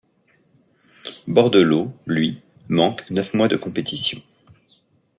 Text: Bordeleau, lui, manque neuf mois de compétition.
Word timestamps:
Bordeleau, 1.27 1.93
lui, 2.07 2.39
manque 2.69 3.07
neuf 3.11 3.35
mois 3.35 3.47
de 3.47 3.55
compétition. 3.55 4.19